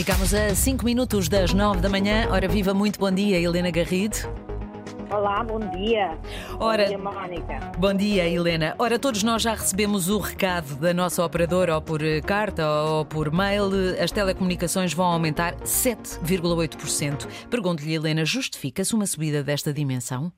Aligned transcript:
Ficamos 0.00 0.32
a 0.32 0.54
5 0.54 0.82
minutos 0.82 1.28
das 1.28 1.52
9 1.52 1.82
da 1.82 1.90
manhã. 1.90 2.26
Ora, 2.30 2.48
viva 2.48 2.72
muito 2.72 2.98
bom 2.98 3.10
dia, 3.10 3.38
Helena 3.38 3.70
Garrido. 3.70 4.16
Olá, 5.12 5.44
bom 5.44 5.58
dia. 5.58 6.18
Ora, 6.58 6.84
bom 6.84 6.88
dia, 6.88 6.98
Mónica. 6.98 7.72
Bom 7.76 7.92
dia, 7.92 8.26
Helena. 8.26 8.74
Ora, 8.78 8.98
todos 8.98 9.22
nós 9.22 9.42
já 9.42 9.50
recebemos 9.50 10.08
o 10.08 10.16
recado 10.16 10.80
da 10.80 10.94
nossa 10.94 11.22
operadora, 11.22 11.74
ou 11.74 11.82
por 11.82 12.02
eh, 12.02 12.22
carta 12.22 12.66
ou 12.66 13.04
por 13.04 13.30
mail. 13.30 13.68
As 14.02 14.10
telecomunicações 14.10 14.94
vão 14.94 15.04
aumentar 15.04 15.54
7,8%. 15.56 17.48
Pergunto-lhe, 17.50 17.92
Helena, 17.92 18.24
justifica-se 18.24 18.94
uma 18.94 19.04
subida 19.04 19.42
desta 19.42 19.70
dimensão? 19.70 20.32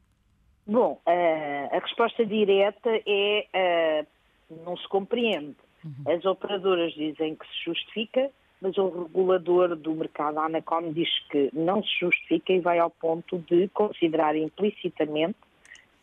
Bom, 0.66 1.00
eh, 1.06 1.68
a 1.70 1.78
resposta 1.78 2.26
direta 2.26 2.90
é 3.06 3.46
eh, 3.54 4.06
não 4.66 4.76
se 4.76 4.88
compreende. 4.88 5.54
Uhum. 5.84 6.12
As 6.12 6.24
operadoras 6.24 6.92
dizem 6.94 7.36
que 7.36 7.46
se 7.46 7.64
justifica, 7.64 8.28
mas 8.62 8.78
o 8.78 8.88
regulador 8.88 9.74
do 9.74 9.92
mercado, 9.92 10.38
a 10.38 10.46
Anacom, 10.46 10.92
diz 10.92 11.08
que 11.30 11.50
não 11.52 11.82
se 11.82 11.98
justifica 11.98 12.52
e 12.52 12.60
vai 12.60 12.78
ao 12.78 12.90
ponto 12.90 13.38
de 13.40 13.68
considerar 13.68 14.36
implicitamente 14.36 15.36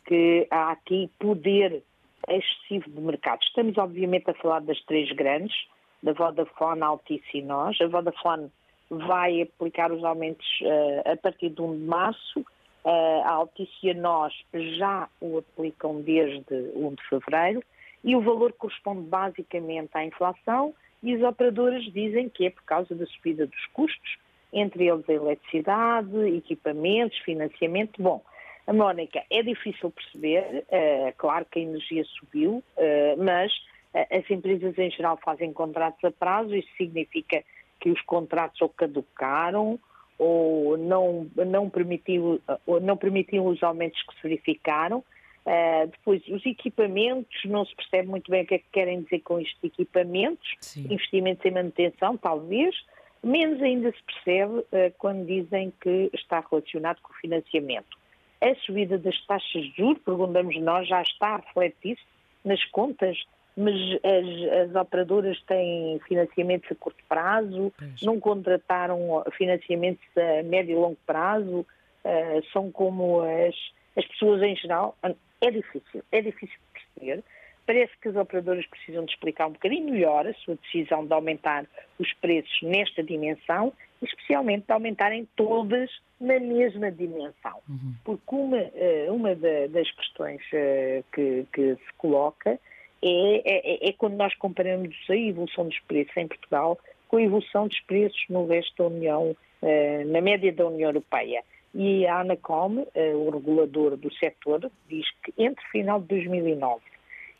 que 0.05 0.45
há 0.51 0.71
aqui 0.71 1.09
poder 1.17 1.81
excessivo 2.27 2.89
de 2.89 2.99
mercado. 2.99 3.41
Estamos, 3.43 3.77
obviamente, 3.77 4.29
a 4.29 4.33
falar 4.33 4.59
das 4.59 4.79
três 4.81 5.09
grandes, 5.13 5.55
da 6.03 6.11
Vodafone, 6.11 6.81
Altice 6.81 7.37
e 7.37 7.41
nós. 7.41 7.79
A 7.79 7.87
Vodafone 7.87 8.51
vai 8.89 9.41
aplicar 9.41 9.91
os 9.91 10.03
aumentos 10.03 10.45
uh, 10.61 11.11
a 11.13 11.15
partir 11.15 11.51
de 11.51 11.61
1 11.61 11.77
de 11.77 11.83
março. 11.85 12.39
Uh, 12.83 13.21
a 13.23 13.31
Altice 13.31 13.71
e 13.83 13.91
a 13.91 13.93
nós 13.93 14.33
já 14.77 15.07
o 15.21 15.37
aplicam 15.37 16.01
desde 16.01 16.53
1 16.75 16.95
de 16.95 17.03
fevereiro 17.07 17.63
e 18.03 18.15
o 18.15 18.21
valor 18.21 18.53
corresponde 18.53 19.01
basicamente 19.01 19.89
à 19.93 20.05
inflação 20.05 20.73
e 21.01 21.15
as 21.15 21.21
operadoras 21.21 21.83
dizem 21.85 22.29
que 22.29 22.45
é 22.45 22.49
por 22.49 22.63
causa 22.63 22.93
da 22.93 23.05
subida 23.05 23.45
dos 23.45 23.65
custos, 23.73 24.17
entre 24.51 24.87
eles 24.87 25.07
a 25.07 25.13
eletricidade, 25.13 26.37
equipamentos, 26.37 27.17
financiamento. 27.19 28.01
Bom, 28.01 28.21
a 28.67 28.73
Mónica, 28.73 29.23
é 29.29 29.41
difícil 29.41 29.91
perceber, 29.91 30.65
uh, 30.67 31.13
claro 31.17 31.45
que 31.49 31.59
a 31.59 31.61
energia 31.63 32.03
subiu, 32.05 32.63
uh, 32.77 33.23
mas 33.23 33.51
uh, 33.93 34.17
as 34.17 34.29
empresas 34.29 34.77
em 34.77 34.91
geral 34.91 35.17
fazem 35.23 35.53
contratos 35.53 36.03
a 36.03 36.11
prazo, 36.11 36.55
isso 36.55 36.69
significa 36.77 37.43
que 37.79 37.89
os 37.89 38.01
contratos 38.01 38.61
ou 38.61 38.69
caducaram 38.69 39.79
ou 40.17 40.77
não, 40.77 41.27
não, 41.47 41.69
permitiu, 41.69 42.41
ou 42.67 42.81
não 42.81 42.97
permitiam 42.97 43.47
os 43.47 43.63
aumentos 43.63 44.01
que 44.03 44.15
se 44.15 44.21
verificaram. 44.23 45.03
Uh, 45.49 45.87
depois, 45.87 46.21
os 46.27 46.45
equipamentos, 46.45 47.43
não 47.45 47.65
se 47.65 47.75
percebe 47.75 48.07
muito 48.07 48.29
bem 48.29 48.43
o 48.43 48.45
que 48.45 48.53
é 48.53 48.59
que 48.59 48.69
querem 48.71 49.01
dizer 49.01 49.21
com 49.21 49.39
estes 49.39 49.57
equipamentos, 49.63 50.47
Sim. 50.61 50.85
investimentos 50.91 51.43
em 51.43 51.49
manutenção, 51.49 52.15
talvez, 52.17 52.75
menos 53.23 53.59
ainda 53.59 53.91
se 53.91 54.03
percebe 54.03 54.59
uh, 54.59 54.93
quando 54.99 55.25
dizem 55.25 55.73
que 55.81 56.11
está 56.13 56.45
relacionado 56.51 57.01
com 57.01 57.11
o 57.11 57.15
financiamento. 57.15 57.97
A 58.39 58.53
subida 58.63 58.99
das 58.99 59.19
taxas 59.25 59.63
de 59.63 59.73
juros, 59.75 59.99
perguntamos 60.03 60.55
nós, 60.61 60.87
já 60.87 61.01
está 61.01 61.29
a 61.29 61.37
refletir-se 61.37 62.03
nas 62.45 62.63
contas, 62.65 63.17
mas 63.57 63.73
as, 64.03 64.69
as, 64.69 64.75
operadoras 64.75 65.41
têm 65.47 65.99
financiamentos 66.07 66.71
a 66.71 66.75
curto 66.75 67.03
prazo, 67.09 67.73
pois. 67.75 68.03
não 68.03 68.19
contrataram 68.19 69.23
financiamentos 69.35 70.05
a 70.15 70.43
médio 70.43 70.73
e 70.73 70.79
longo 70.79 70.97
prazo, 71.07 71.61
uh, 71.61 72.51
são 72.53 72.71
como 72.71 73.21
as, 73.21 73.55
as 73.99 74.05
pessoas 74.07 74.41
em 74.41 74.55
geral 74.55 74.97
é 75.41 75.51
difícil, 75.51 76.03
é 76.11 76.21
difícil 76.21 76.57
perceber. 76.73 77.23
Parece 77.65 77.91
que 78.01 78.07
as 78.07 78.15
operadoras 78.15 78.65
precisam 78.65 79.05
de 79.05 79.11
explicar 79.11 79.47
um 79.47 79.51
bocadinho 79.51 79.91
melhor 79.91 80.25
a 80.25 80.33
sua 80.33 80.55
decisão 80.55 81.05
de 81.05 81.13
aumentar 81.13 81.65
os 81.99 82.11
preços 82.13 82.61
nesta 82.63 83.03
dimensão, 83.03 83.71
especialmente 84.01 84.65
de 84.65 84.73
aumentarem 84.73 85.27
todas 85.35 85.91
na 86.19 86.39
mesma 86.39 86.91
dimensão. 86.91 87.59
Uhum. 87.69 87.93
Porque 88.03 88.35
uma, 88.35 88.57
eh, 88.57 89.07
uma 89.09 89.35
das 89.35 89.91
questões 89.91 90.41
eh, 90.51 91.03
que, 91.13 91.45
que 91.53 91.75
se 91.75 91.93
coloca 91.97 92.59
é, 93.01 93.41
é, 93.45 93.89
é, 93.89 93.93
quando 93.93 94.15
nós 94.15 94.33
comparamos 94.35 94.95
a 95.09 95.15
evolução 95.15 95.65
dos 95.67 95.79
preços 95.81 96.15
em 96.17 96.27
Portugal 96.27 96.77
com 97.07 97.17
a 97.17 97.21
evolução 97.21 97.67
dos 97.67 97.79
preços 97.81 98.19
no 98.29 98.47
resto 98.47 98.75
da 98.77 98.95
União, 98.95 99.35
eh, 99.61 100.03
na 100.05 100.21
média 100.21 100.51
da 100.51 100.65
União 100.65 100.89
Europeia. 100.89 101.43
E 101.73 102.07
a 102.07 102.21
ANACOM, 102.21 102.87
eh, 102.95 103.13
o 103.15 103.29
regulador 103.29 103.95
do 103.95 104.11
setor, 104.15 104.71
diz 104.87 105.05
que 105.23 105.33
entre 105.37 105.63
final 105.67 106.01
de 106.01 106.07
2009 106.07 106.81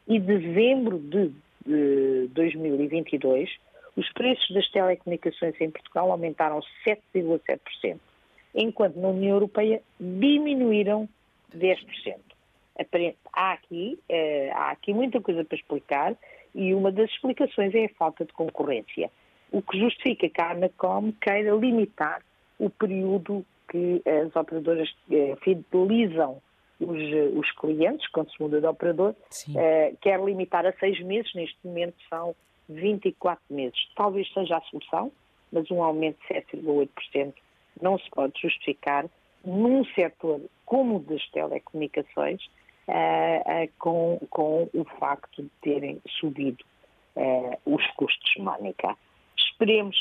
e 0.08 0.20
dezembro 0.20 1.00
de, 1.00 1.32
de 1.66 2.28
2022, 2.34 3.50
os 3.96 4.12
preços 4.14 4.50
das 4.54 4.70
telecomunicações 4.70 5.60
em 5.60 5.72
Portugal 5.72 6.12
aumentaram 6.12 6.60
7,7%, 6.88 8.00
enquanto 8.54 8.98
na 8.98 9.10
União 9.10 9.36
Europeia 9.36 9.82
diminuíram 10.00 11.10
10%. 11.56 12.18
Há 13.34 13.52
aqui, 13.52 14.00
eh, 14.08 14.52
há 14.54 14.72
aqui 14.72 14.94
muita 14.94 15.20
coisa 15.20 15.44
para 15.44 15.58
explicar 15.58 16.16
e 16.56 16.74
uma 16.74 16.92
das 16.92 17.10
explicações 17.10 17.74
é 17.76 17.86
a 17.86 17.90
falta 17.90 18.26
de 18.26 18.32
concorrência, 18.34 19.12
o 19.52 19.62
que 19.62 19.78
justifica 19.78 20.30
que 20.30 20.42
a 20.42 20.52
ANACOM 20.52 21.12
queira 21.20 21.52
limitar 21.56 22.22
o 22.58 22.70
período 22.70 23.46
que 23.70 24.02
as 24.08 24.36
operadoras 24.36 24.90
eh, 25.12 25.36
fidelizam 25.42 26.42
os, 26.80 26.98
os, 27.38 27.52
clientes, 27.54 28.08
quando 28.10 28.32
se 28.32 28.42
muda 28.42 28.62
de 28.62 28.68
operador, 28.68 29.16
eh, 29.56 29.94
quer 30.02 30.20
limitar 30.24 30.66
a 30.66 30.74
seis 30.74 31.00
meses, 31.02 31.34
neste 31.34 31.58
momento 31.64 31.96
são 32.10 32.36
24 32.70 33.44
meses. 33.50 33.78
Talvez 33.96 34.32
seja 34.34 34.58
a 34.58 34.62
solução, 34.62 35.12
mas 35.52 35.70
um 35.72 35.84
aumento 35.84 36.18
de 36.28 36.42
7,8% 36.42 37.34
não 37.82 37.98
se 37.98 38.10
pode 38.12 38.40
justificar 38.42 39.06
num 39.44 39.86
setor 39.86 40.42
como 40.66 40.98
o 40.98 41.00
das 41.00 41.26
telecomunicações, 41.32 42.42
eh, 42.88 43.44
eh 43.46 43.70
com, 43.78 44.20
com 44.30 44.70
o 44.74 44.84
facto 45.00 45.44
de 45.44 45.50
terem 45.62 46.02
subido 46.20 46.64
eh, 47.16 47.58
os 47.66 47.86
custos, 47.96 48.36
Mónica. 48.38 48.96
Esperemos 49.38 49.98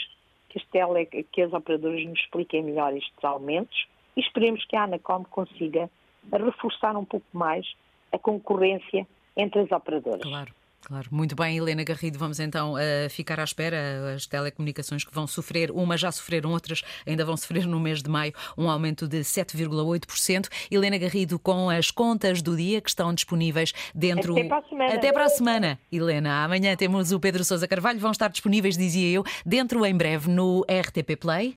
que 0.49 0.59
as, 0.59 0.65
tele, 0.67 1.07
que 1.07 1.43
as 1.43 1.53
operadoras 1.53 2.05
nos 2.05 2.19
expliquem 2.19 2.63
melhor 2.63 2.97
estes 2.97 3.25
aumentos 3.25 3.87
e 4.17 4.21
esperemos 4.21 4.65
que 4.65 4.77
a 4.77 4.85
Anacom 4.85 5.25
consiga 5.25 5.91
reforçar 6.33 6.97
um 6.97 7.05
pouco 7.05 7.27
mais 7.33 7.67
a 8.13 8.19
concorrência 8.19 9.07
entre 9.37 9.61
as 9.61 9.71
operadoras. 9.71 10.23
Claro. 10.23 10.58
Claro, 10.83 11.09
muito 11.11 11.35
bem, 11.35 11.57
Helena 11.59 11.85
Garrido. 11.85 12.19
Vamos 12.19 12.41
então 12.41 12.75
uh, 12.75 13.11
ficar 13.11 13.39
à 13.41 13.45
espera. 13.45 14.15
As 14.15 14.27
telecomunicações 14.27 15.05
que 15.05 15.13
vão 15.13 15.27
sofrer, 15.27 15.71
umas 15.71 16.01
já 16.01 16.11
sofreram, 16.11 16.51
outras 16.51 16.83
ainda 17.07 17.25
vão 17.25 17.37
sofrer 17.37 17.67
no 17.67 17.79
mês 17.79 18.03
de 18.03 18.09
maio, 18.09 18.33
um 18.57 18.71
aumento 18.71 19.07
de 19.07 19.19
7,8%. 19.19 20.49
Helena 20.71 20.97
Garrido, 20.97 21.39
com 21.39 21.69
as 21.69 21.91
contas 21.91 22.41
do 22.41 22.57
dia 22.57 22.81
que 22.81 22.89
estão 22.89 23.13
disponíveis 23.13 23.73
dentro. 23.95 24.33
Até 24.33 24.45
para 24.45 24.59
a 24.59 24.63
semana. 24.63 24.95
Até 24.95 25.13
para 25.13 25.25
a 25.25 25.29
semana, 25.29 25.81
Helena. 25.93 26.45
Amanhã 26.45 26.75
temos 26.77 27.13
o 27.13 27.21
Pedro 27.21 27.45
Sousa 27.45 27.69
Carvalho, 27.69 27.99
vão 27.99 28.13
estar 28.13 28.29
disponíveis, 28.29 28.77
dizia 28.77 29.11
eu, 29.11 29.25
dentro 29.45 29.85
em 29.85 29.95
breve 29.95 30.31
no 30.31 30.63
RTP 30.63 31.17
Play. 31.21 31.47